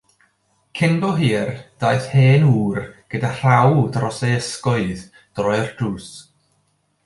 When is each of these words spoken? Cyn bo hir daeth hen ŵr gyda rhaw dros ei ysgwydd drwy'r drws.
Cyn 0.77 0.95
bo 1.01 1.11
hir 1.19 1.51
daeth 1.83 2.09
hen 2.13 2.43
ŵr 2.59 2.79
gyda 3.11 3.29
rhaw 3.35 3.75
dros 3.97 4.19
ei 4.29 4.37
ysgwydd 4.41 5.01
drwy'r 5.35 5.69
drws. 5.83 6.09